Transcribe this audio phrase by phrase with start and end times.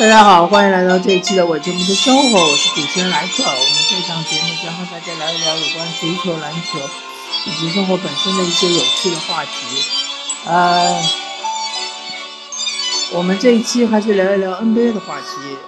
[0.00, 3.44] 大家好，欢迎来到这一期的我节目的生活，我是主持人莱克。
[3.44, 6.78] 我们这档节目将和大家聊一聊有关足球、篮球
[7.44, 9.50] 以及生活本身的一些有趣的话题。
[10.46, 11.02] 呃，
[13.12, 15.58] 我们这一期还是聊一聊 NBA 的话题。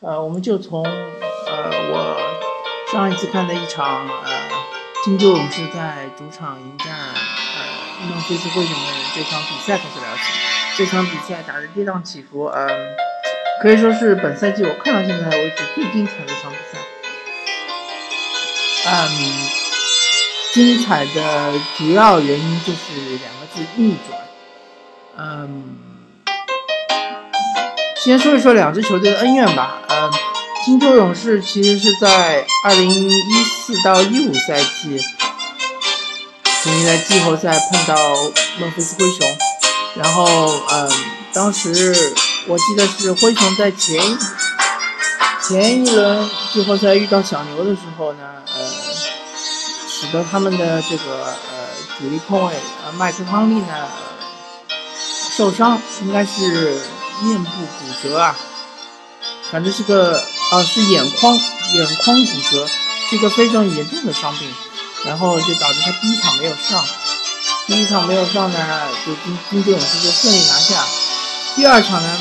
[0.00, 2.16] 呃，我们就从呃我
[2.90, 4.32] 上一次看的一场呃
[5.04, 10.22] 金州勇士在主场迎战呃孟菲斯灰熊的这场比赛开始聊起。
[10.74, 12.66] 这场比赛打得跌宕起伏，嗯。
[13.62, 16.78] 可以说是本赛季我看到现在为止最精彩的一场比赛。
[18.90, 19.08] 嗯，
[20.52, 22.78] 精彩的主要原因就是
[23.20, 24.18] 两个字：逆转。
[25.16, 25.76] 嗯，
[28.02, 29.80] 先说一说两支球队的恩怨吧。
[29.88, 30.10] 嗯，
[30.64, 35.00] 金州勇士其实是在二零一四到一五赛季
[36.64, 37.94] 曾经在季后赛碰到
[38.58, 39.38] 孟菲斯灰熊，
[39.94, 40.26] 然后
[40.68, 40.90] 嗯，
[41.32, 42.12] 当时。
[42.48, 44.18] 我记得是灰熊在前
[45.46, 48.70] 前一轮季后赛遇到小牛的时候呢，呃，
[49.88, 51.68] 使得他们的这个呃
[51.98, 53.88] 主力控卫呃麦克康利呢
[55.36, 56.80] 受伤，应该是
[57.22, 58.36] 面部骨折啊，
[59.50, 62.66] 反正是个啊是眼眶眼眶骨折，
[63.08, 64.52] 是一个非常严重的伤病，
[65.04, 66.84] 然后就导致他第一场没有上，
[67.66, 70.84] 第一场没有上呢，就金金州勇士就顺利拿下。
[71.54, 72.18] 第二场呢，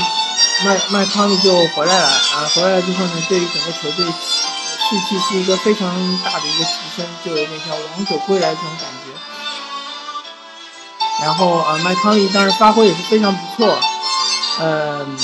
[0.65, 5.87] 麦麦康利就回来了啊，回来了之后呢，对于整个球队士气是一个非常
[6.23, 9.11] 大的一个提升，就有点像王者归来这种感觉。
[11.23, 13.79] 然后啊，麦康利当时发挥也是非常不错，
[14.59, 15.17] 嗯，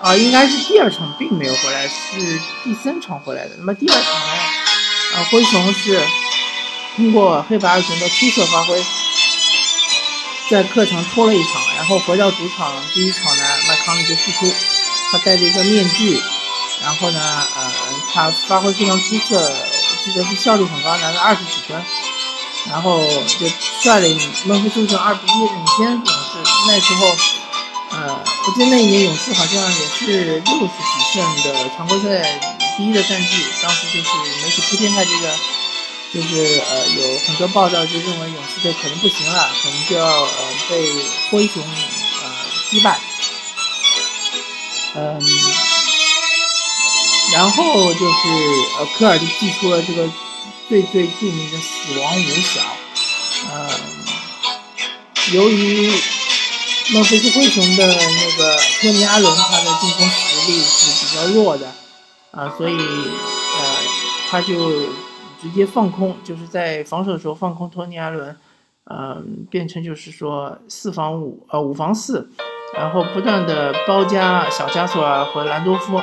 [0.00, 3.50] 啊，应该是第二场并没有回来，是第三场回来的。
[3.58, 4.32] 那么第二场呢，
[5.16, 6.00] 啊，灰熊是
[6.96, 8.84] 通过黑白二雄的出色发挥。
[10.50, 14.54] 在客场拖了一场，然后回到主场，第一场呢，麦康利就复出，
[15.10, 16.20] 他戴着一个面具，
[16.82, 17.20] 然后呢，
[17.56, 17.72] 呃，
[18.12, 21.82] 他发挥非常出色，我记得是效率很高，拿了二十几分，
[22.70, 23.48] 然后就
[23.80, 26.52] 率领孟菲斯灰熊二比一领先勇士。
[26.68, 27.06] 那时候，
[27.92, 32.40] 呃，我记得那一年勇士好像也是六十几胜的常规赛
[32.76, 34.08] 第一的战绩，当时就是
[34.42, 35.34] 媒体铺天盖地的。
[36.14, 40.28] 就是呃，有很多报道就认为勇士队可能不行了，可能就要呃
[40.70, 40.86] 被
[41.28, 42.30] 灰熊呃
[42.70, 43.00] 击败。
[44.94, 45.20] 嗯，
[47.32, 48.28] 然后就是
[48.78, 50.08] 呃科尔就祭出了这个
[50.68, 52.62] 最最著名的死亡五小。
[53.50, 53.68] 嗯，
[55.32, 55.92] 由于
[56.90, 61.74] 孟菲斯灰熊的那个托尼阿伦他的进攻实力是比较弱的
[62.30, 63.76] 啊，所以呃
[64.30, 64.54] 他就。
[65.44, 68.34] 直接放空，就是在防守的时候放空托尼·阿伦，
[68.84, 72.30] 嗯，变成就是说四防五，呃，五防四，
[72.74, 76.00] 然后不断的包夹小加索尔和兰多夫，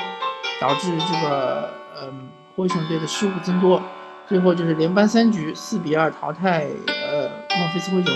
[0.62, 3.82] 导致这个嗯灰熊队的失误增多，
[4.28, 7.28] 最后就是连扳三局，四比二淘汰呃
[7.58, 8.14] 孟菲斯灰熊。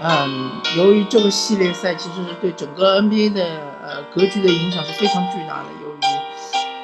[0.00, 3.44] 嗯，由于这个系列赛其实是对整个 NBA 的
[3.82, 6.00] 呃格局的影响是非常巨大的，由于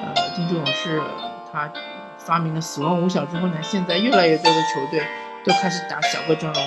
[0.03, 1.01] 呃金州勇士
[1.53, 1.71] 他。
[2.29, 5.03] 发明了死亡五小之后呢，现在越来越多的球队
[5.43, 6.63] 都开始打小个阵容，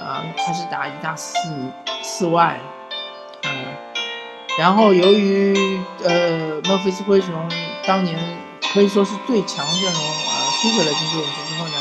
[0.00, 1.30] 啊，开始打一大四
[2.02, 2.58] 四外，
[3.42, 3.66] 嗯，
[4.58, 7.34] 然后由于呃孟菲斯灰熊
[7.86, 8.18] 当年
[8.72, 10.32] 可以说是最强阵容啊，
[10.62, 11.74] 输给了金州勇士之后呢，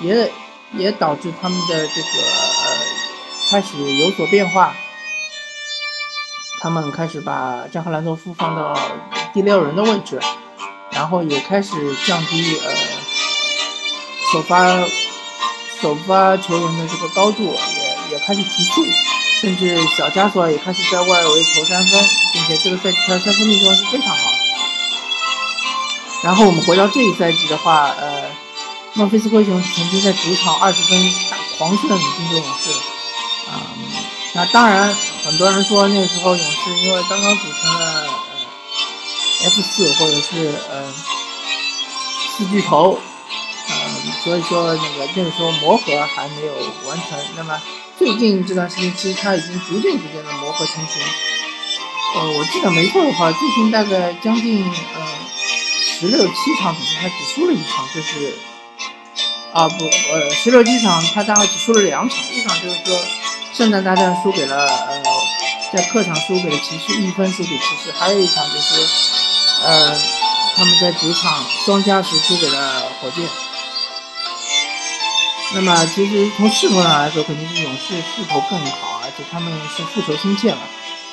[0.00, 0.32] 也
[0.72, 4.74] 也导致他们的这个呃开始有所变化，
[6.60, 8.76] 他们开始把扎克兰多夫放到
[9.32, 10.18] 第六人的位置。
[11.04, 11.70] 然后也开始
[12.06, 12.72] 降低呃
[14.32, 14.64] 首发
[15.82, 18.82] 首发球员的这个高度，也也开始提速，
[19.42, 24.30] 甚至小加索尔也开始在外围投三分，并且这个赛季他三分命中率是非常好。
[26.22, 28.22] 然后我们回到这一赛季的话，呃，
[28.94, 30.98] 孟菲斯灰熊曾经在主场二十分
[31.30, 32.70] 大狂胜金州勇士，
[33.50, 33.60] 啊，
[34.32, 34.88] 那当然
[35.22, 37.93] 很多人说那时候勇士因为刚刚组成了。
[39.44, 40.92] F 四或者是呃
[42.36, 42.98] 四巨头，
[43.68, 46.54] 嗯，所以说那个就是说磨合还没有
[46.88, 47.18] 完成。
[47.36, 47.60] 那么
[47.98, 51.02] 最近这段时间，其实他已经逐渐逐渐的磨合成型。
[52.16, 55.06] 呃，我记得没错的话，最近大概将近呃
[56.00, 58.34] 十六七场比赛，他只输了一场，就是
[59.52, 62.98] 啊不呃十六七场他大概只输了两场，一场就是说
[63.52, 65.02] 圣诞大战输给了呃
[65.72, 69.23] 在客场输给了骑士，一分输给骑士，还有一场就是。
[69.64, 69.96] 呃，
[70.56, 73.24] 他们在主场双加时输给了火箭。
[75.54, 80.60] 那么，其实从势头上来说，肯定是勇士势头更好，而且他们是复仇心切嘛。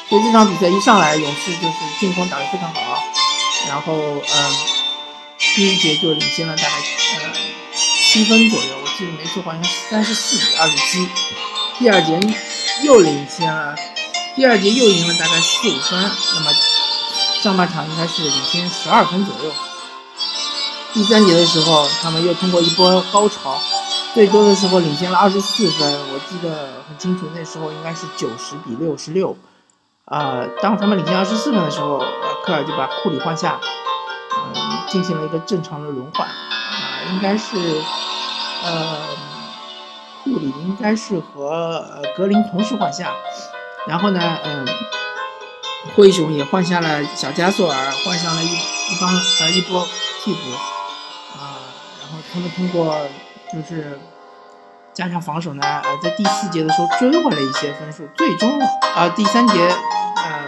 [0.09, 3.03] 所以这场比赛一上来，勇士就是进攻打得非常好，
[3.67, 4.55] 然后嗯，
[5.55, 7.31] 第一节就领先了大概呃
[8.09, 11.07] 七分左右，我记得没错，好像三十四比二十七。
[11.79, 12.19] 第二节
[12.83, 13.75] 又领先了，
[14.35, 16.51] 第二节又赢了大概四五分，那么
[17.41, 19.51] 上半场应该是领先十二分左右。
[20.93, 23.57] 第三节的时候，他们又通过一波高潮，
[24.13, 29.35] 最多的时候领先了二十四分，我记得很清楚，那时候应该是九十比六十六。
[30.05, 31.97] 啊，当他们领先二十四分的时候，
[32.45, 33.59] 科尔就把库里换下，
[34.53, 34.53] 嗯，
[34.87, 37.55] 进行了一个正常的轮换，啊，应该是，
[38.65, 38.97] 呃，
[40.23, 43.13] 库里应该是和格林同时换下，
[43.87, 44.67] 然后呢，嗯，
[45.95, 49.09] 灰熊也换下了小加索尔，换上了一一帮
[49.41, 49.87] 呃一波
[50.23, 51.57] 替补啊。
[52.01, 52.97] 然后他们通过
[53.51, 53.99] 就是
[54.93, 58.59] 加强防守呢，呃，在第四节的时候追回了一些分数，最终
[58.95, 59.53] 啊第三节
[60.15, 60.45] 呃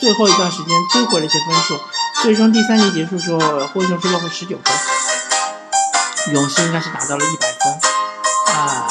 [0.00, 1.78] 最后一段时间追回了一些分数，
[2.22, 8.88] 最终第三节结束时候灰熊是落后十九分，勇士应该是达到了一百分啊，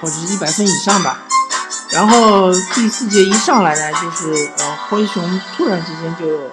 [0.00, 1.24] 或者是一百分以上吧。
[1.90, 6.50] 然后第四节一上来呢，就是呃灰熊突然之间就呃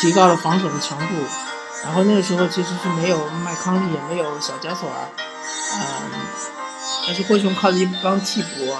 [0.00, 1.14] 提高了防守的强度。
[1.82, 4.96] 然后那个时候其实是没有麦康利，也没有小加索尔，
[5.74, 5.82] 嗯，
[7.06, 8.72] 但是灰熊靠着一帮替补，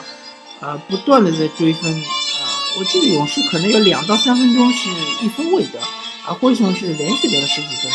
[0.64, 2.40] 啊，不断的在追分，啊，
[2.78, 4.88] 我记得勇士可能有两到三分钟是
[5.20, 5.78] 一分未得，
[6.26, 7.92] 而灰熊是连续得了十几分，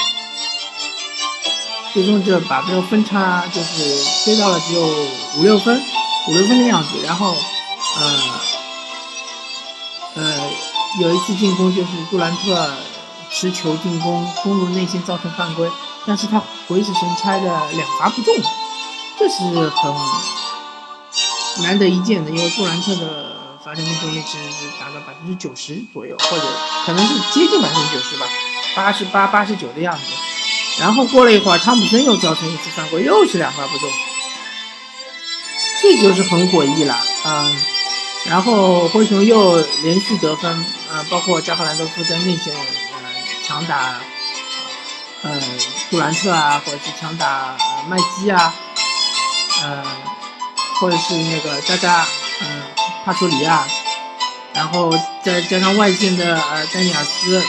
[1.91, 4.81] 最终就把这个分差就是追到了只有
[5.37, 5.81] 五六分，
[6.27, 6.89] 五六分的样子。
[7.05, 7.35] 然后，
[7.97, 8.21] 呃，
[10.15, 10.51] 呃，
[11.01, 12.69] 有一次进攻就是杜兰特。
[13.31, 15.69] 持球进攻攻入内线造成犯规，
[16.03, 17.41] 但是他鬼使神差的
[17.73, 18.35] 两罚不中，
[19.19, 19.35] 这是
[19.69, 22.31] 很难得一见的。
[22.31, 26.43] 因为杜兰特的罚球命中率其实是达到百分之九十左右，或者
[26.87, 28.25] 可能是接近百分之九十吧，
[28.75, 30.01] 八十八、八十九的样子。
[30.79, 33.87] 然后过了一会儿，汤普森又造成一次犯规，又是两罚不中，
[35.81, 37.61] 这就是很诡异了，嗯。
[38.25, 42.53] 然后灰熊又连续得分，呃，包括加克兰多夫在内线。
[42.53, 42.75] 嗯
[43.41, 43.99] 强打，
[45.23, 45.41] 呃，
[45.89, 48.53] 杜兰特啊，或者是强打麦基啊，
[49.63, 49.83] 呃，
[50.79, 52.05] 或者是那个加加，
[52.41, 52.61] 嗯，
[53.03, 53.65] 帕楚里亚，
[54.53, 54.93] 然后
[55.23, 57.41] 再加上外线的呃丹尼尔斯，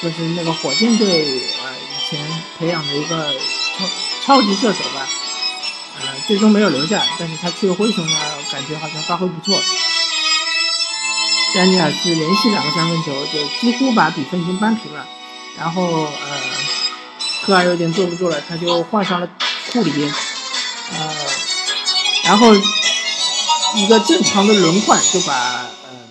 [0.00, 1.24] 就是那个火箭队
[1.64, 2.20] 呃以前
[2.60, 3.34] 培养的一个
[4.24, 5.04] 超超级射手吧，
[6.26, 8.16] 最终没有留下，但是他去了灰熊呢，
[8.50, 9.58] 感觉好像发挥不错。
[11.54, 15.06] 丹尼尔斯连续两个三分球，就几乎把比分已经扳平了。
[15.58, 16.10] 然后呃，
[17.44, 19.28] 科尔有点坐不住了，他就换上了
[19.70, 20.10] 库里，
[20.92, 21.14] 呃，
[22.24, 22.54] 然后
[23.76, 25.34] 一个正常的轮换就把
[25.84, 26.08] 呃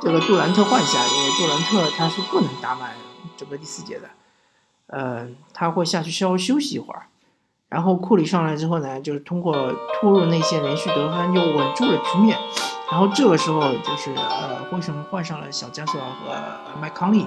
[0.00, 2.94] 这个杜兰特换下，因为杜兰特他是不能打满
[3.36, 4.10] 整个第四节的，
[4.86, 7.08] 呃，他会下去稍微休息一会儿。
[7.70, 9.54] 然后库里上来之后呢，就是通过
[10.00, 12.36] 突入内线连续得分，就稳住了局面。
[12.90, 16.06] 然后这个时候就是呃，灰熊换上了小加索尔
[16.66, 17.26] 和麦康利。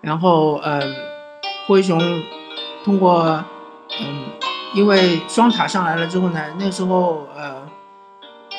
[0.00, 0.80] 然后，嗯，
[1.66, 1.98] 灰熊
[2.84, 3.42] 通过，
[4.00, 4.26] 嗯，
[4.72, 7.62] 因为双塔上来了之后呢，那时候，呃，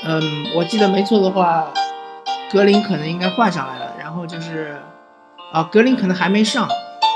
[0.04, 0.22] 嗯，
[0.58, 1.68] 我记得没错的话，
[2.52, 3.94] 格林可能应该换上来了。
[3.98, 4.78] 然后就是，
[5.54, 6.68] 啊，格林可能还没上，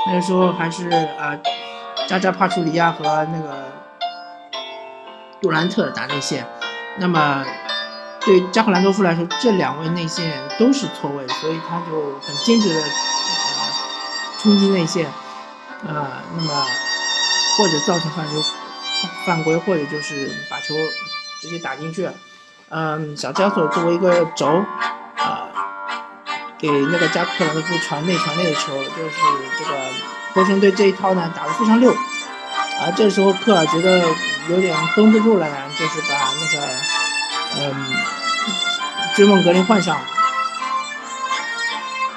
[0.08, 1.38] 那个时候还是啊，
[2.12, 3.72] 扎扎帕楚里亚和那个
[5.40, 6.46] 杜兰特打内线。
[6.98, 7.42] 那么
[8.20, 12.82] 对加克兰多夫来说，这两位内线都是错位，所以他就很坚决的。
[14.42, 15.10] 冲击内线，
[15.88, 16.66] 呃，那么
[17.56, 18.42] 或者造成犯规，
[19.24, 20.74] 犯规或者就是把球
[21.40, 22.10] 直接打进去，
[22.68, 24.62] 嗯，小加索作为一个轴，
[26.62, 29.16] 给那个加克兰多夫传内传内的球，就是
[29.58, 29.80] 这个
[30.32, 34.00] 灰熊队这一套呢打得非常溜，啊，这时候科尔觉得
[34.48, 36.68] 有点绷不住了呢，就是把那个
[37.58, 37.86] 嗯
[39.16, 39.98] 追梦格林换上。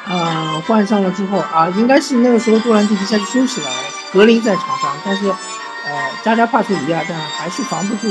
[0.07, 3.67] 呃，换上了之后啊，应该是那个时候杜兰特下去休息了，
[4.13, 8.07] 格林在场上，但是呃，加加帕楚里亚，但还是防不住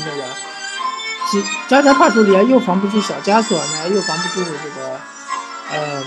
[0.00, 0.24] 那个，
[1.66, 5.00] 加加帕楚里亚又防不住小加索呢，又防不住这个
[5.70, 6.02] 呃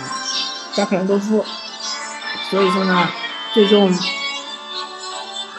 [0.74, 1.46] 加克兰多夫，
[2.50, 3.08] 所以说呢，
[3.54, 3.94] 最终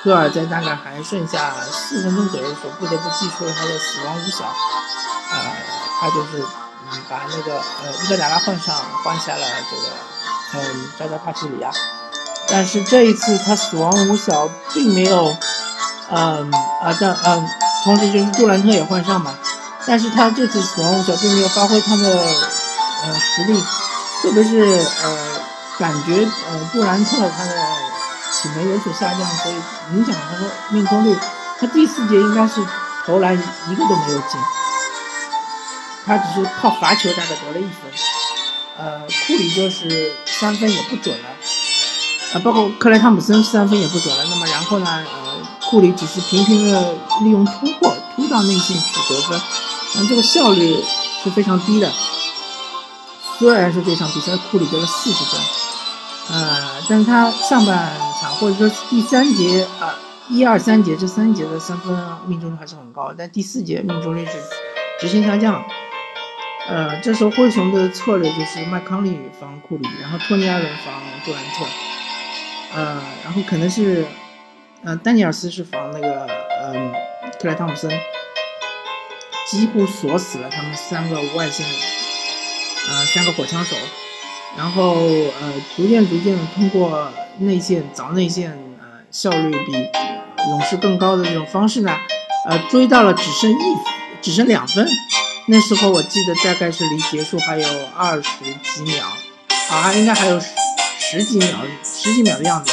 [0.03, 4.45] 科尔在大概还剩下四分钟左右的时候，不得不祭出了他的死亡五小，
[5.31, 5.39] 呃，
[6.01, 6.99] 他就是嗯。
[7.09, 11.71] 把那个呃伊戈达拉换上，换下了这个嗯扎扎帕奇里亚，
[12.49, 15.35] 但是这一次他死亡五小并没有，
[16.11, 16.51] 嗯
[16.83, 17.49] 啊但嗯
[17.85, 19.35] 同时就是杜兰特也换上嘛，
[19.87, 23.65] 但是他这次死亡五小并没有发挥他的呃实力，
[24.23, 24.61] 特别是
[25.03, 25.41] 呃
[25.79, 27.53] 感觉呃杜兰特他的
[28.33, 31.17] 体能有所下降，所以影响他的命中率。
[31.61, 32.65] 他第四节应该是
[33.05, 34.41] 投篮一个都没有进，
[36.07, 37.93] 他只是靠罚球大概得了一分。
[38.79, 41.29] 呃，库里就是三分也不准了，
[42.35, 44.25] 啊，包括克莱汤普森三分也不准了。
[44.31, 49.41] 那么然后呢，呃，库里只是频频的利用突破突到内线去得分。
[49.95, 50.83] 但这个效率
[51.23, 51.93] 是非常低的。
[53.43, 55.41] 虽然说这场比赛库里得了四十分，
[56.31, 61.93] 呃，但是他上半场或者说第三节啊，一二三节这三节的三分
[62.29, 64.31] 命中率还是很高，但第四节命中率是
[65.01, 65.61] 直线下降。
[66.69, 70.95] 呃，这时候灰熊的策略就是麦康利防库里，然后托尼·艾伦防
[71.25, 71.65] 杜兰特，
[72.77, 74.07] 呃，然后可能是
[74.85, 76.29] 呃丹尼尔斯是防那个
[76.73, 76.93] 嗯
[77.41, 77.91] 克莱汤普森。
[79.51, 81.67] 几乎锁死了他们三个外线，
[82.89, 83.77] 呃，三个火枪手，
[84.57, 84.95] 然后
[85.41, 91.97] 呃，逐渐逐渐通过内线凿内线，呃，效率比勇士更高的这种方式呢，
[92.49, 93.77] 呃，追到了只剩一
[94.21, 94.87] 只剩两分，
[95.47, 98.31] 那时候我记得大概是离结束还有二十
[98.75, 99.07] 几秒，
[99.71, 100.41] 啊，应该还有
[100.99, 101.49] 十几秒
[101.85, 102.73] 十几秒的样子，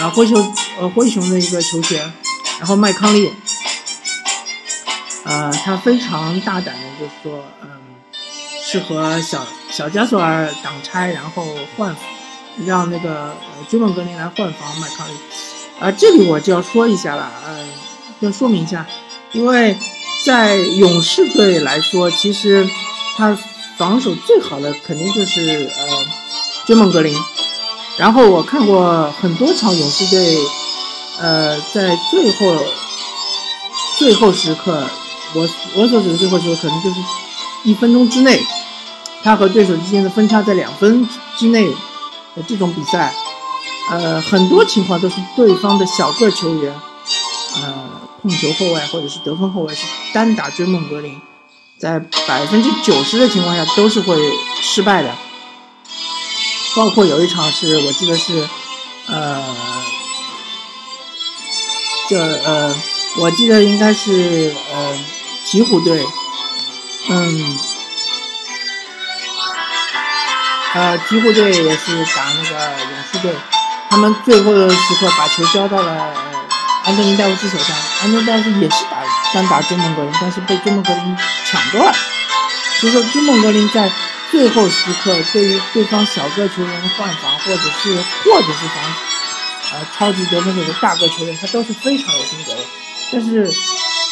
[0.00, 2.12] 啊，灰熊呃灰熊的一个球权，
[2.58, 3.30] 然后麦康利。
[5.26, 7.68] 呃，他非常大胆的，就是说，嗯，
[8.74, 11.94] 是和小小加索尔挡拆，然后换，
[12.66, 15.12] 让那个呃追梦格林来换防麦康利。
[15.78, 17.68] 啊，这里我就要说一下了，嗯，
[18.18, 18.84] 要说明一下，
[19.30, 19.78] 因为
[20.24, 22.68] 在勇士队来说，其实
[23.16, 23.38] 他
[23.76, 26.04] 防守最好的肯定就是呃
[26.66, 27.16] 追梦格林。
[27.96, 30.36] 然后我看过很多场勇士队，
[31.20, 32.56] 呃，在最后
[33.98, 34.84] 最后时刻。
[35.36, 36.96] 我我所指的最后时刻可能就是
[37.64, 38.40] 一分钟之内，
[39.24, 41.66] 他和对手之间的分差在两分之内
[42.36, 43.12] 的这种比赛，
[43.90, 46.72] 呃，很多情况都是对方的小个球员，
[47.62, 47.74] 呃，
[48.22, 51.18] 控球后卫或者是得分后卫是单打追梦格林，
[51.78, 54.14] 在百分之九十的情况下都是会
[54.60, 55.14] 失败的，
[56.76, 58.46] 包括有一场是我记得是，
[59.06, 59.42] 呃，
[62.10, 62.76] 这呃，
[63.20, 64.98] 我记得应该是呃。
[65.46, 66.02] 鹈鹕队，
[67.10, 67.58] 嗯，
[70.74, 73.32] 呃，鹈鹕队也是打那个勇士队，
[73.88, 76.12] 他们最后的时刻把球交到了
[76.84, 79.02] 安东尼戴维斯手上，安东尼戴维斯也是打
[79.32, 81.16] 单打追梦格林，但是被追梦格林
[81.46, 81.94] 抢断，
[82.80, 83.90] 所以说追梦格林在
[84.30, 88.94] 最后时刻对于对方小个球员换防，或者是或者是防
[89.72, 92.62] 呃超级得分手的大个球员，他都是非常有心得的，
[93.12, 93.52] 但是。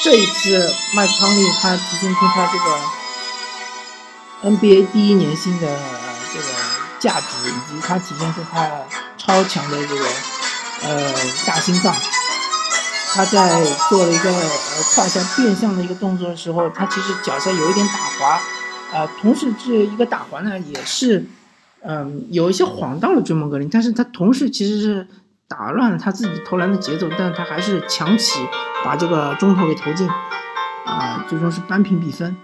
[0.04, 5.68] 这一次，麦康利他体现出他这个 NBA 第一年薪的
[6.32, 6.46] 这个
[6.98, 8.70] 价值，以及他体现出他
[9.18, 10.04] 超强的这个
[10.82, 11.12] 呃
[11.46, 11.94] 大心脏。
[13.14, 18.40] 他在做了一个呃胯下变向的一个动作的时候，他其实脚下有一点打滑，
[18.92, 21.26] 呃，同时这一个打滑呢，也是
[21.82, 25.06] 嗯有一些晃到了追梦格林，但是他同时其实是。
[25.48, 28.40] 打乱了他自己投篮的节奏，但是他还是强起
[28.82, 30.08] 把这个中投给投进，
[30.86, 32.34] 啊，最终是扳平比分。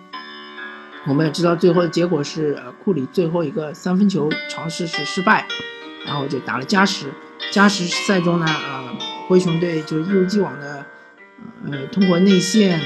[1.08, 5.46] 我们也知道最后的结果是，呃，库里最后一个三分球尝试是失败，
[6.06, 7.06] 然后就打了加时。
[7.50, 8.84] 加时赛中呢，呃，
[9.26, 10.84] 灰熊队就一如既往的，
[11.70, 12.80] 呃，通过内线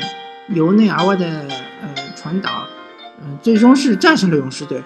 [0.48, 2.66] 由内而外的呃传导，
[3.22, 4.82] 嗯，最终是战胜了勇士队。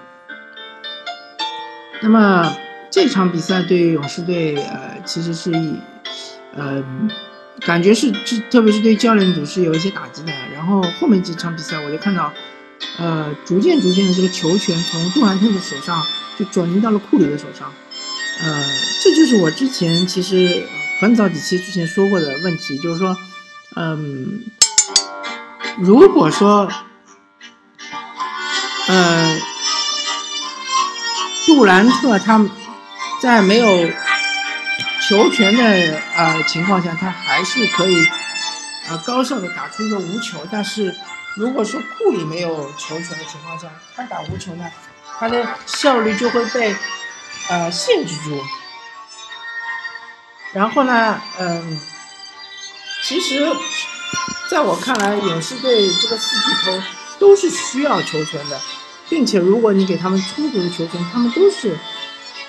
[2.00, 2.56] 那么。
[2.88, 5.76] 这场比赛对勇士队，呃，其实是以，
[6.54, 6.82] 呃，
[7.60, 8.10] 感觉是，
[8.50, 10.32] 特别是对教练组是有一些打击的。
[10.54, 12.32] 然后后面几场比赛，我就看到，
[12.98, 16.06] 呃，逐渐逐渐的这个球权从杜兰特的手上
[16.38, 17.72] 就转移到了库里的手上，
[18.42, 18.64] 呃，
[19.02, 20.66] 这就是我之前其实
[21.00, 23.16] 很早几期之前说过的问题，就是说，
[23.74, 24.44] 嗯，
[25.78, 26.70] 如果说，
[28.88, 29.38] 呃，
[31.46, 32.46] 杜兰特他。
[33.18, 33.90] 在没有
[35.08, 38.06] 球权的呃情况下，他还是可以
[38.90, 40.46] 呃高效的打出一个无球。
[40.50, 40.94] 但是
[41.36, 44.64] 如果说库里没有球权的情况下，他打无球呢，
[45.18, 46.74] 他的效率就会被
[47.48, 48.42] 呃限制住。
[50.52, 51.80] 然后呢，嗯，
[53.02, 53.46] 其实
[54.50, 56.82] 在我看来，勇士队这个四巨头
[57.18, 58.58] 都是需要球权的，
[59.08, 61.76] 并且如果你给他们充足的球权，他们都是。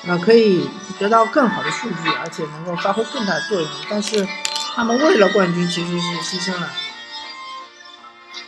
[0.07, 3.69] 啊，可以得到更好的数据，而且能够发挥更大的作用。
[3.89, 4.25] 但是，
[4.73, 6.71] 他们为了冠军，其实是牺牲了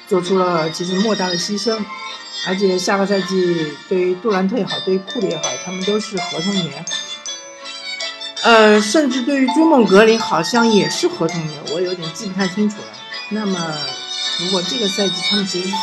[0.10, 1.80] 做出了其实莫大的牺牲，
[2.48, 6.84] 而且下个赛季对于杜兰特也好，对于库里也好，他们都是合同年。
[8.42, 12.88] 呃，甚至对于追梦格林好像也是合同年，我有点记不太清楚了。
[13.30, 13.76] 那么，
[14.40, 15.76] 如果这个赛季他们其实是，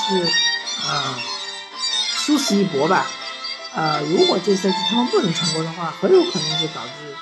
[0.88, 1.14] 呃，
[2.16, 3.06] 殊死一搏吧。
[3.76, 7.14] 呃，如果这赛季他们不能成功的话，很有可能就导致，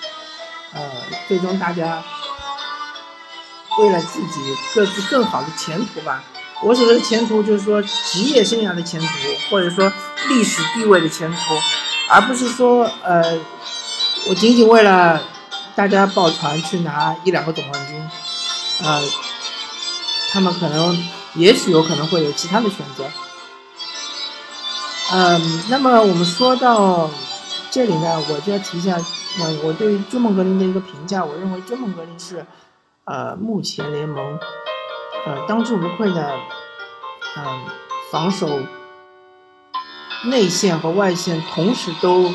[0.72, 0.90] 呃，
[1.28, 2.02] 最终大家
[3.78, 6.24] 为了自己各自更好的前途吧。
[6.62, 9.06] 我所谓的前途，就是说职业生涯的前途，
[9.50, 9.92] 或者说
[10.28, 11.36] 历史地位的前途，
[12.08, 13.38] 而不是说，呃。
[14.26, 15.20] 我仅仅为了
[15.74, 18.10] 大家抱团去拿一两个总冠军，
[18.82, 19.02] 呃，
[20.32, 20.96] 他们可能
[21.34, 23.04] 也许有可能会有其他的选择。
[25.12, 27.10] 嗯，那么我们说到
[27.70, 28.96] 这里呢，我就要提一下，
[29.40, 32.46] 呃，我对追梦格林的一个评价，我认为追梦格林是
[33.04, 34.38] 呃目前联盟
[35.26, 36.34] 呃当之无愧的，
[37.36, 37.64] 嗯，
[38.10, 38.60] 防守
[40.26, 42.32] 内线和外线同时都。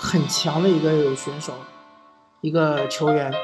[0.00, 1.52] 很强的一个选手，
[2.40, 3.34] 一个球员，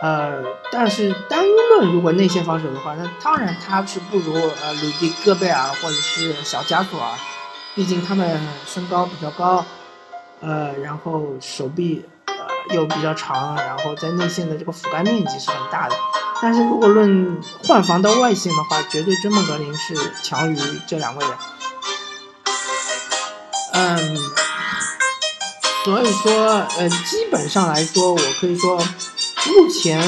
[0.00, 7.10] 呃，但是单论如果内线防守的话，那当然他是不如呃鲁迪戈贝尔或者是小加索尔，
[7.74, 9.64] 毕竟他们身高比较高，
[10.38, 12.04] 呃，然后手臂
[12.70, 15.96] 又比较长，然后在内线的这个覆盖面积是很大的。
[16.42, 21.38] 但是如果论换防到外线的话，绝对追梦格林是强于这两位的。
[23.72, 24.18] 嗯。
[25.82, 26.32] 所以说，
[26.76, 29.98] 呃，基本上来说，我可以说，目前，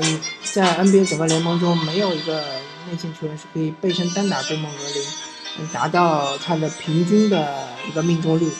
[0.00, 0.20] 嗯，
[0.52, 2.40] 在 NBA 整个联盟中，没有一个
[2.90, 4.78] 内线球员是可以背身单打追梦格
[5.58, 8.50] 林，达到他的平均的一个命中率，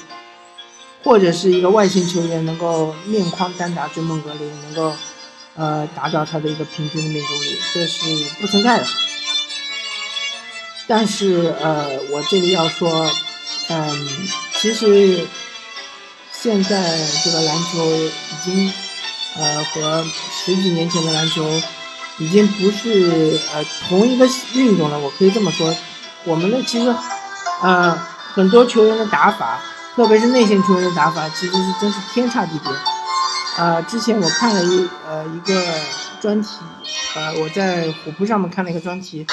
[1.04, 4.92] 或者是一个外线球员能够面框单打追梦格林，能够，
[5.56, 8.04] 呃，达到他的一个平均的命中率，这是
[8.40, 8.86] 不存在的。
[10.86, 13.10] 但是，呃，我这里要说，
[13.68, 14.08] 嗯，
[14.54, 15.26] 其实。
[16.34, 18.10] 现在这个篮球已
[18.44, 18.72] 经，
[19.36, 20.04] 呃，和
[20.44, 21.48] 十几年前的篮球
[22.18, 24.98] 已经不是呃同一个运动了。
[24.98, 25.72] 我可以这么说，
[26.24, 26.92] 我们的其实，
[27.62, 27.96] 呃，
[28.34, 29.62] 很多球员的打法，
[29.94, 32.72] 特别是内线球员的打法，其实是真是天差地别。
[33.58, 35.62] 呃，之前我看了一呃一个
[36.20, 36.58] 专题，
[37.14, 39.26] 呃，我在虎扑上面看了一个专题，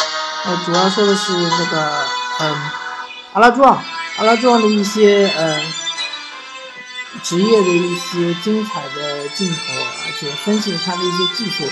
[0.45, 2.05] 呃，主要说的是那个
[2.39, 2.55] 嗯，
[3.33, 3.81] 阿拉壮，
[4.17, 5.61] 阿拉壮的一些呃。
[7.23, 9.55] 职业的一些精彩的镜头，
[10.05, 11.63] 而且分析了他的一些技术。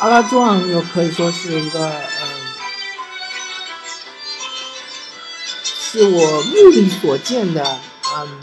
[0.00, 1.88] 阿拉壮又可以说是一个，
[5.90, 7.64] 是我目力所见的，
[8.16, 8.40] 嗯，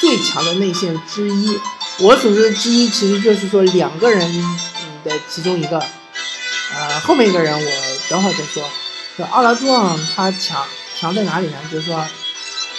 [0.00, 1.58] 最强的内线之一。
[1.98, 4.20] 我所说的之一，其实就是说两个人
[5.04, 5.78] 的其中一个，
[6.74, 7.70] 呃，后面一个人我
[8.08, 8.62] 等会儿再说。
[9.18, 10.66] 这奥拉朱旺他强
[10.98, 11.58] 强在哪里呢？
[11.70, 12.04] 就是说。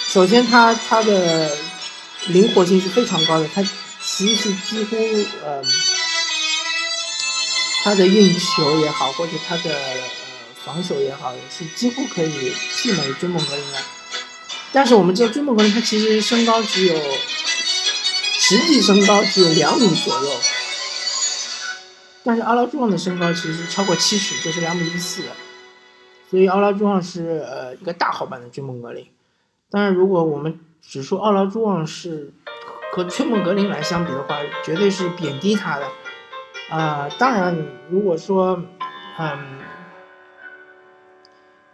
[0.06, 1.50] 首先，他他的
[2.26, 3.60] 灵活性是非常高的，他
[4.00, 4.96] 其实几乎，
[5.44, 5.60] 呃，
[7.82, 9.96] 他的运球也好，或者他的呃
[10.64, 13.78] 防守也好，是几乎可以媲美追梦格林的。
[14.72, 20.30] 但是我们知道，追梦格林他其实身高只有，实际身高只有两米左右，
[22.24, 25.22] 但是阿拉朱旺的身高其实超过七十，就是两米一四，
[26.30, 29.06] 所以奥拉朱旺是呃一个大号版的追梦格林。
[29.70, 32.32] 当然，如果我们只说奥拉朱旺是
[32.92, 35.86] 和追梦格林来相比的话，绝对是贬低他的。
[36.70, 37.56] 啊，当然，
[37.90, 38.62] 如果说，
[39.18, 39.58] 嗯，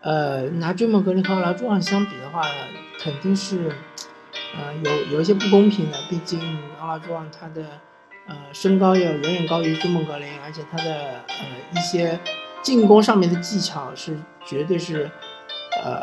[0.00, 2.42] 呃，拿追梦格林和奥拉朱旺相比的话，
[3.00, 3.70] 肯定是，
[4.56, 5.98] 呃，有有一些不公平的。
[6.08, 6.40] 毕竟
[6.80, 7.64] 奥拉朱旺他的，
[8.26, 12.18] 呃，身高要远远高于追梦格林，而且他的呃一些
[12.62, 15.10] 进攻上面的技巧是绝对是，
[15.84, 16.02] 呃。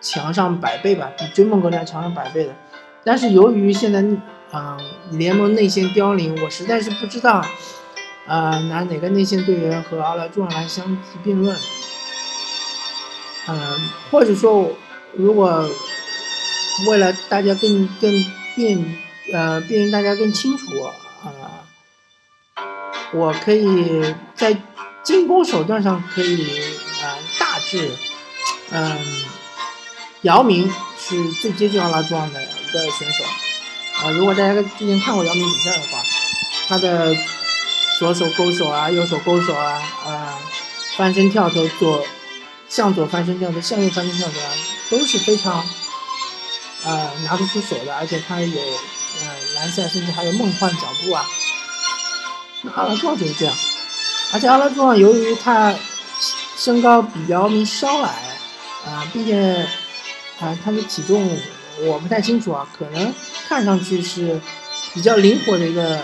[0.00, 2.54] 强上百倍吧，比追梦格林要强上百倍的。
[3.04, 4.02] 但是由于现在，
[4.52, 4.78] 嗯，
[5.12, 7.42] 联盟内线凋零，我实在是不知道，
[8.26, 11.58] 呃，拿哪个内线队员和奥拉朱旺来相提并论。
[13.46, 14.70] 嗯，或者说，
[15.14, 15.68] 如果
[16.88, 18.96] 为了大家更更便，
[19.32, 21.64] 呃，便于大家更清楚，啊，
[23.12, 24.56] 我可以在
[25.02, 26.46] 进攻手段上可以，
[27.02, 27.90] 呃，大致，
[28.70, 28.98] 嗯。
[30.22, 33.22] 姚明是最接近阿拉壮的一个选手，
[33.98, 36.02] 啊，如果大家之前看过姚明比赛的话，
[36.66, 37.14] 他的
[37.98, 40.38] 左手勾手啊，右手勾手啊，啊，
[40.96, 42.02] 翻身跳投左
[42.74, 45.64] 向左翻身跳投，向右翻身跳投，都是非常，
[46.84, 51.24] 呃，拿得出手的，而且他有，呃，篮下甚至还有梦幻脚步啊。
[52.62, 53.54] 那阿拉壮就是这样，
[54.32, 55.74] 而且阿拉壮由于他。
[56.56, 58.08] 身高比姚明稍矮，
[58.86, 59.66] 啊，并且
[60.38, 61.36] 啊他的体重
[61.80, 63.12] 我不太清楚啊，可能
[63.48, 64.40] 看上去是
[64.94, 66.00] 比较灵活的一个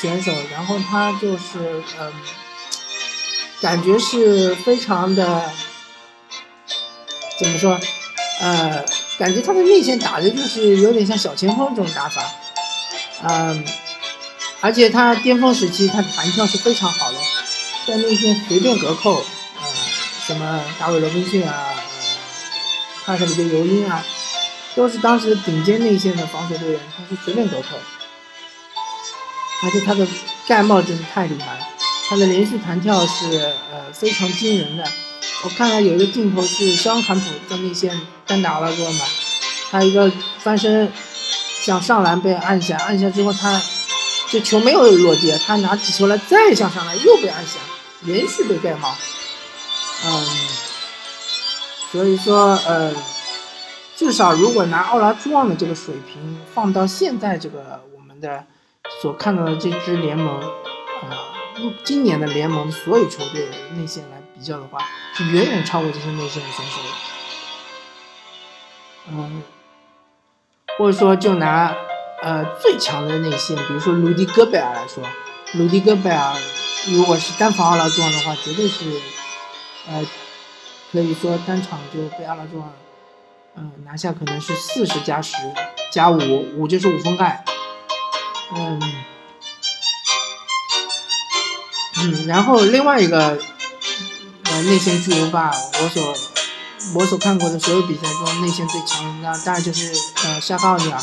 [0.00, 2.12] 选手，然后他就是嗯，
[3.62, 5.50] 感觉是非常的
[7.38, 7.78] 怎么说，
[8.40, 8.84] 呃，
[9.18, 12.22] 感觉他的内线打的就是有点像小前锋这种打法，
[13.22, 13.64] 嗯，
[14.60, 17.18] 而且他巅峰时期他弹跳是非常好的，
[17.86, 19.24] 在内线随便隔扣。
[20.26, 21.72] 什么大卫罗宾逊啊，
[23.06, 24.04] 帕特里克尤因啊，
[24.74, 27.78] 都是当时顶尖内线的防守队员，他是随便隔扣，
[29.62, 30.06] 而且他的
[30.46, 31.68] 盖帽真是太厉害了，
[32.10, 34.84] 他的连续弹跳是呃非常惊人的。
[35.44, 39.04] 我看到有一个镜头是肖恩坎普在内线单打了之后嘛，
[39.70, 40.92] 他一个翻身
[41.62, 43.60] 想上篮被按下，按下之后他
[44.28, 47.60] 这球没有落地，他拿起球来再想上篮又被按下，
[48.02, 48.94] 连续被盖帽。
[50.04, 50.26] 嗯，
[51.92, 52.92] 所以说，呃，
[53.96, 58.44] 至少如果拿奥拉朱旺的这个水平放到现在这个我们的
[59.00, 61.32] 所看到的这支联盟，啊，
[61.84, 64.78] 今年的联盟所有球队内线来比较的话，
[65.14, 66.80] 是远远超过这些内线的选手。
[69.10, 69.42] 嗯，
[70.78, 71.74] 或者说就拿
[72.22, 75.02] 呃最强的内线，比如说鲁迪戈贝尔来说，
[75.54, 76.36] 鲁迪戈贝尔
[76.92, 78.84] 如果是单防奥拉朱旺的话，绝对是。
[79.90, 80.06] 呃，
[80.92, 82.70] 可以说单场就被阿拉朱旺，
[83.56, 85.34] 嗯，拿下可能是四十加十
[85.90, 86.18] 加五，
[86.58, 87.42] 五就是五封盖，
[88.54, 88.78] 嗯，
[92.02, 93.38] 嗯，然后另外一个
[94.50, 96.14] 呃内线巨无霸，我所
[96.94, 99.92] 我所看过的所有比赛中内线最强的，当然就是
[100.24, 101.00] 呃沙克奥尼尔，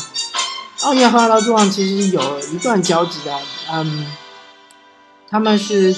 [0.82, 3.38] 奥尼尔和阿拉朱旺其实有一段交集的，
[3.72, 4.06] 嗯，
[5.30, 5.94] 他们是。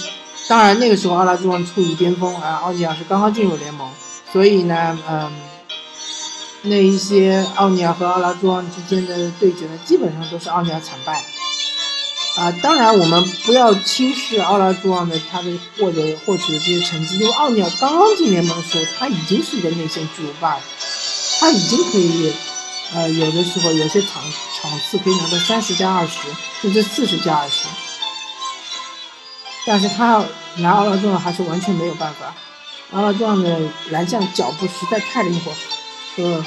[0.48, 3.86] 当然，那个时候阿拉朱旺处于巅峰，啊，奥尼尔是刚刚进入联盟，
[4.32, 5.30] 所以呢，嗯，
[6.62, 11.22] 那一些奥尼尔和阿拉朱旺之间的对决呢，基本上都是奥尼尔惨败。
[12.38, 20.60] 啊，当然我们不要轻视奥拉朱旺的他的获得获取的这些成绩，因为奥尼尔刚刚进联盟的时候，他已经是一个内线巨无霸了，
[21.40, 22.32] 他已经可以，
[22.94, 24.22] 呃，有的时候有些场
[24.60, 26.16] 场次可以拿到三十加二十，
[26.62, 27.66] 甚至四十加二十。
[29.66, 30.24] 但是他
[30.58, 32.32] 拿奥拉朱旺还是完全没有办法，
[32.92, 33.58] 奥拉朱旺的
[33.90, 35.52] 篮下脚步实在太灵活，
[36.22, 36.44] 呃，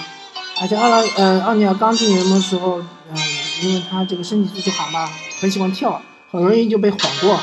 [0.61, 2.79] 而且奥拉呃奥尼尔刚进联盟的时候，
[3.13, 3.17] 嗯，
[3.61, 6.01] 因为他这个身体素质好嘛，很喜欢跳，
[6.31, 7.37] 很容易就被晃过。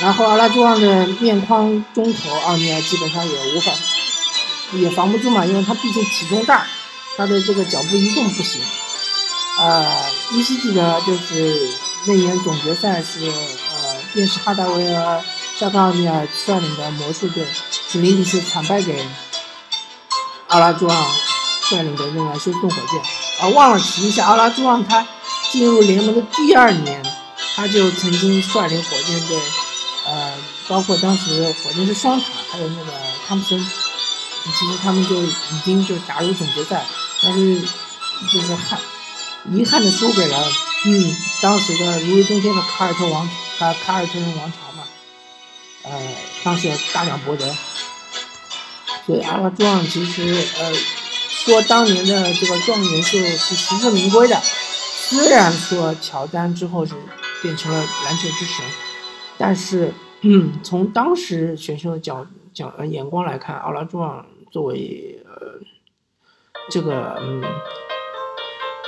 [0.00, 3.72] 然后阿拉朱旺的面框中投，奥尼尔基本上也无法，
[4.72, 6.66] 也防不住嘛，因为他毕竟体重大，
[7.16, 8.60] 他的这个脚步移动不行。
[9.58, 11.70] 呃，依稀记得就是
[12.06, 13.94] 那年总决赛是呃。
[14.12, 15.20] 便是哈达维尔、
[15.58, 17.44] 沙克奥尼尔率领的魔术队，
[17.90, 19.04] 是零比四惨败给
[20.46, 21.06] 阿拉朱旺
[21.68, 23.00] 率领的那个休斯顿火箭。
[23.40, 25.04] 啊，忘了提一下，阿拉朱旺他
[25.54, 27.00] 进入联盟的第二年，
[27.54, 29.38] 他就曾经率领火箭队，
[30.04, 30.32] 呃，
[30.66, 32.92] 包括当时火箭是双塔，还有那个
[33.28, 35.32] 汤普森，其实他们就已
[35.64, 36.84] 经就打入总决赛，
[37.22, 37.60] 但是
[38.32, 38.80] 就是憾
[39.52, 40.52] 遗憾的输给了
[40.86, 43.30] 嗯当时的如日中天的卡尔特王。
[43.56, 44.82] 卡尔特王朝嘛，
[45.84, 45.92] 呃，
[46.42, 47.46] 当时大量博德，
[49.06, 50.74] 所以阿拉壮其实呃，
[51.44, 54.42] 说当年的这个状元秀是实至名归的。
[55.06, 56.94] 虽然说乔丹之后是
[57.42, 58.64] 变成了篮球之神，
[59.36, 59.92] 但是
[60.62, 65.60] 从当时选秀的角角眼光来看，奥拉朱旺作为呃
[66.70, 67.42] 这个嗯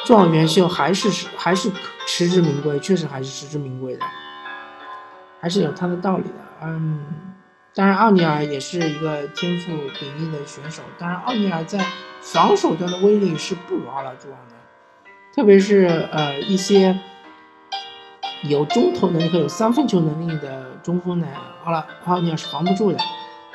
[0.07, 1.71] 状元秀还是还是
[2.07, 4.05] 实至名归，确实还是实至名归的。
[5.39, 7.05] 还是有他的道理的，嗯，
[7.75, 11.85] 当然奥尼尔也是一个天赋秉异的选手，当然奥尼尔在
[12.21, 14.57] 防守端的威力是不如奥拉朱旺的，
[15.37, 16.99] 特别是呃一些
[18.43, 21.27] 有中投能力和有三分球能力的中锋呢，
[21.63, 22.99] 奥拉奥尼尔是防不住的，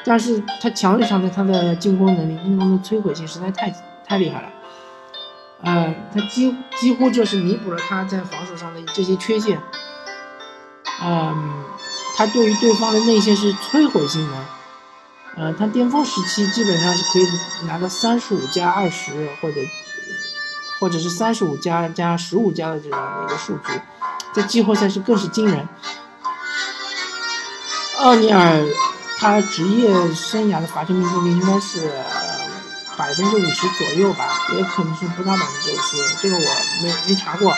[0.06, 3.74] 但是他强力上的他的进攻能力、进攻的摧毁性实在太
[4.06, 4.50] 太厉害了，
[5.64, 9.60] 呃，他几几乎就是弥补了他在防守上的这些缺陷。
[11.04, 11.64] 嗯，
[12.16, 14.38] 他对于对方的内线是摧毁性的。
[15.36, 19.60] 呃，他巅峰时期基本上是可以拿到三十五加二十，或者
[20.82, 23.80] 或者是三十五加加十五加的这样一个数据，
[24.34, 25.70] 在季后赛是更是惊人。
[28.00, 28.68] 奥尼尔
[29.20, 31.88] 他职业生涯的罚球命中率应该是
[32.98, 36.42] 百分之五十左右吧，也可能是不到百分之五十，这个我
[36.82, 37.56] 没没查过。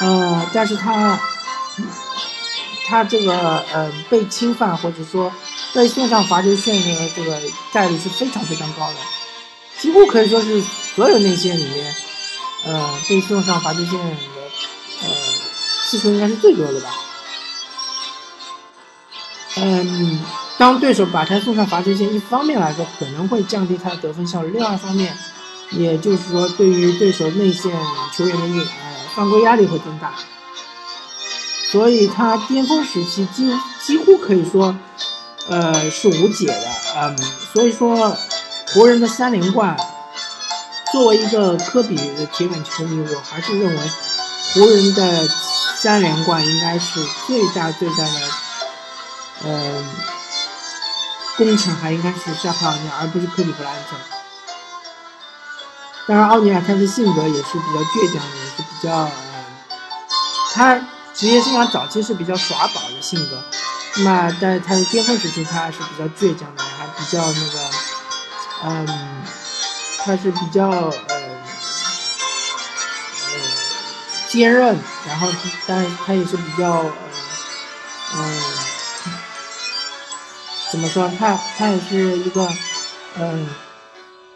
[0.00, 1.18] 呃，但是他。
[2.88, 5.32] 他这个呃被侵犯或者说
[5.72, 7.40] 被送上罚球线的这个
[7.72, 8.96] 概率是非常非常高的，
[9.78, 10.60] 几乎可以说是
[10.94, 11.94] 所有内线里面，
[12.66, 14.16] 呃，被送上罚球线的
[15.02, 15.08] 呃
[15.86, 16.90] 次数应该是最多的吧。
[19.56, 20.20] 嗯，
[20.58, 25.16] 当对手把他送上罚球线，一方面来说可能会降低他的得分效率，另外一方面，
[25.70, 27.72] 也就是说对于对手内线
[28.16, 28.64] 球员的呃
[29.14, 30.12] 犯规压力会增大。
[31.70, 34.76] 所以他巅峰时期几几乎可以说，
[35.48, 37.16] 呃是无解的，嗯，
[37.52, 38.16] 所以说
[38.72, 39.76] 湖人的三连冠，
[40.92, 43.90] 作为一个科比的铁杆球迷，我还是认为
[44.52, 45.28] 湖人的
[45.76, 48.20] 三连冠应该是最大最大的，
[49.44, 49.84] 嗯，
[51.36, 53.96] 功臣还应该是沙克奥尼尔，而不是科比布莱恩特。
[56.08, 59.10] 当然，奥尼尔他的性格也是比较倔强的，也是比较，嗯
[60.54, 60.80] 他。
[61.12, 63.42] 职业生涯早期是比较耍宝的性格，
[63.96, 67.70] 那么在他的巅峰时期，他是比较倔强的，还比较那个，
[68.64, 68.86] 嗯，
[70.04, 70.92] 他是比较呃呃
[74.28, 75.28] 坚韧，然后
[75.66, 76.92] 但是他也是比较呃
[78.16, 78.42] 嗯，
[80.72, 81.10] 怎么说？
[81.18, 82.48] 他他也是一个
[83.18, 83.48] 嗯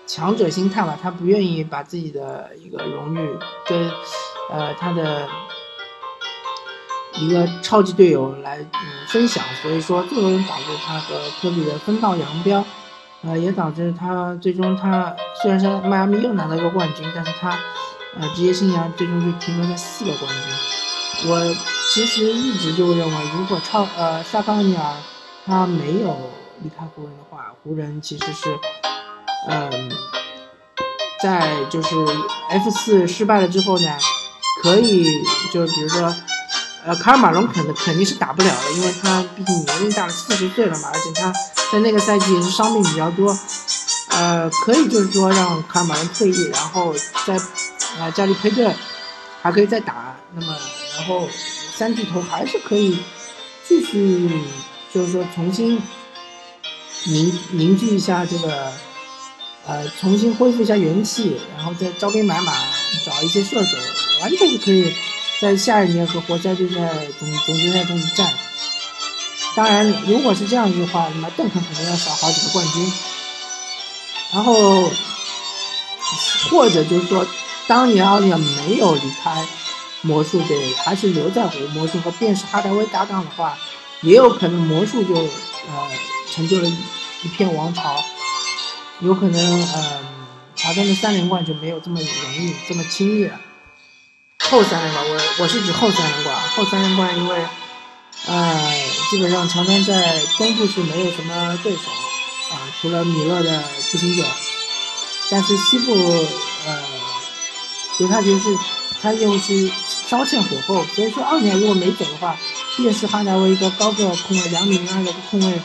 [0.07, 3.90] 强者心态吧，他不愿意把自己的一个荣誉跟
[4.50, 5.29] 呃他的。
[7.16, 12.64] 一个超级队友来嗯分享，所以说这个导致他和科比的分道扬镳，
[13.27, 17.59] 呃，也导致他最终他虽然说迈阿密又拿到一个冠军，但是他
[18.21, 21.31] 呃职业生涯最终就停留在四个冠军。
[21.31, 21.41] 我
[21.93, 24.83] 其实一直就认为，如果超呃沙康尼尔
[25.47, 26.31] 他没有
[26.63, 28.59] 离开湖人的话，湖人其实是
[29.49, 29.91] 嗯
[31.23, 31.95] 在就是
[32.51, 33.97] F 四失败了之后呢，
[34.63, 36.15] 可以就比如说。
[36.87, 41.33] 呃，卡尔马龙肯肯定是打不了了，因为他毕竟年龄大了，四十岁了嘛，而且他
[41.73, 43.35] 在那个赛季也是伤病比较多。
[44.11, 46.94] 呃，可以就是说让卡尔马龙退役，然后
[47.27, 47.37] 在
[47.99, 48.75] 啊加里佩顿
[49.40, 50.55] 还可以再打，那么
[50.97, 51.27] 然后
[51.75, 52.99] 三巨头还是可以
[53.66, 54.31] 继续
[54.92, 55.81] 就是说重新
[57.07, 58.70] 凝凝聚一下这个
[59.66, 62.53] 呃重新恢复一下元气，然后再招兵买马
[63.07, 63.79] 找一些射手，
[64.20, 64.94] 完全是可以。
[65.45, 68.33] 在下一年和活塞队在总总决赛中一战，
[69.55, 72.93] 当然，如果是这样子的话，那么邓肯肯定要少好几个冠军。
[74.33, 74.91] 然后，
[76.49, 77.27] 或者就是说，
[77.67, 79.47] 当年奥尼尔没有离开
[80.01, 83.59] 魔术队，还是留在魔术和便是哈达威搭档的话，
[84.01, 85.91] 也有可能魔术就呃
[86.33, 86.75] 成就了一
[87.25, 88.03] 一片王朝，
[89.01, 90.01] 有可能呃
[90.57, 93.39] 乔丹的三连冠就没有这么容易这么轻易了。
[94.55, 96.37] 后三连冠，我我是指后三连冠。
[96.55, 97.45] 后三连冠，因为，
[98.29, 98.73] 呃，
[99.11, 101.90] 基本上乔丹在东部是没有什么对手，
[102.53, 104.25] 啊，除了米勒的步行者。
[105.29, 105.93] 但是西部，
[106.69, 106.79] 呃，
[107.99, 108.57] 犹他爵士
[109.03, 109.69] 他又是
[110.09, 112.37] 稍欠火候，所以说二年如果没走的话，
[112.77, 115.61] 便是哈达威一个高个控卫，两米零二的控卫，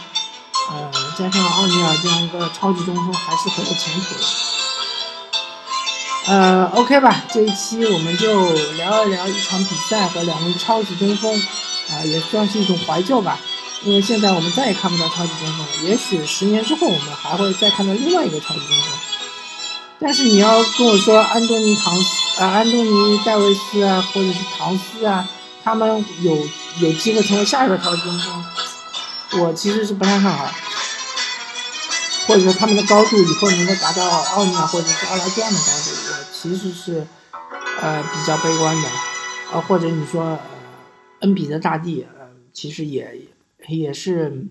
[0.71, 4.25] 呃，加上奥尼尔这样一个超级中锋，还是很有前途的。
[6.27, 11.33] 呃，OK 吧，这一期我们就聊一聊一场比赛和两位超级中锋，
[11.89, 13.39] 啊，也算是一种怀旧吧。
[13.83, 18.99] 因为现在我们再也看不到超级中锋了，也许十年之后我们还会再看到另外一个超级中锋。
[20.01, 25.27] 但是你要跟我说安东尼唐斯啊，安东尼戴维斯啊，或者是唐斯啊，
[25.63, 26.37] 他们有
[26.79, 30.51] 有机会成为下一个超级中锋，我其实是不太看好。
[32.27, 35.89] 或者说他们的高度以后能够达到奥尼尔或者是奥拉这样的高度，
[36.41, 37.05] 其实是
[37.81, 38.83] 呃比较悲观的，
[39.51, 40.39] 呃或者你说呃
[41.19, 43.27] 恩比德大帝，呃其实也
[43.67, 44.45] 也是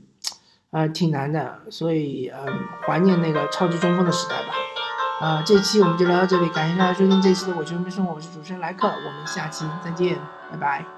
[0.71, 2.45] 呃挺难的，所以呃
[2.87, 4.55] 怀念那个超级中锋的时代吧。
[5.21, 10.19] 啊这期我们就聊到这里，感谢大家收听这期的我球迷生活，我是主持人莱克，我们下期再见，
[10.53, 10.98] 拜拜。